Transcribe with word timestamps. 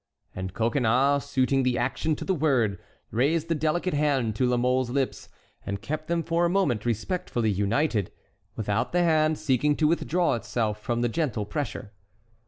And 0.33 0.55
Coconnas, 0.55 1.25
suiting 1.29 1.61
the 1.61 1.77
action 1.77 2.15
to 2.15 2.25
the 2.25 2.33
word, 2.33 2.79
raised 3.11 3.49
the 3.49 3.53
delicate 3.53 3.93
hand 3.93 4.35
to 4.37 4.47
La 4.47 4.57
Mole's 4.57 4.89
lips, 4.89 5.29
and 5.63 5.79
kept 5.79 6.07
them 6.07 6.23
for 6.23 6.43
a 6.43 6.49
moment 6.49 6.87
respectfully 6.87 7.51
united, 7.51 8.11
without 8.55 8.93
the 8.93 9.03
hand 9.03 9.37
seeking 9.37 9.75
to 9.75 9.87
withdraw 9.87 10.33
itself 10.33 10.81
from 10.81 11.01
the 11.01 11.07
gentle 11.07 11.45
pressure. 11.45 11.91